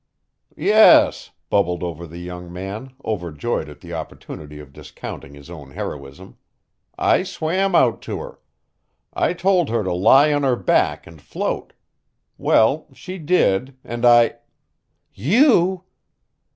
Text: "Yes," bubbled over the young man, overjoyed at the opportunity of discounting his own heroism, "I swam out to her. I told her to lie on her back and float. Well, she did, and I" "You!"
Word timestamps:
"Yes," 0.57 1.29
bubbled 1.51 1.83
over 1.83 2.07
the 2.07 2.17
young 2.17 2.51
man, 2.51 2.93
overjoyed 3.05 3.69
at 3.69 3.81
the 3.81 3.93
opportunity 3.93 4.57
of 4.59 4.73
discounting 4.73 5.35
his 5.35 5.47
own 5.47 5.69
heroism, 5.69 6.37
"I 6.97 7.21
swam 7.21 7.75
out 7.75 8.01
to 8.09 8.17
her. 8.19 8.39
I 9.13 9.33
told 9.33 9.69
her 9.69 9.83
to 9.83 9.93
lie 9.93 10.33
on 10.33 10.41
her 10.41 10.55
back 10.55 11.05
and 11.05 11.21
float. 11.21 11.73
Well, 12.39 12.87
she 12.95 13.19
did, 13.19 13.77
and 13.83 14.03
I" 14.03 14.37
"You!" 15.13 15.83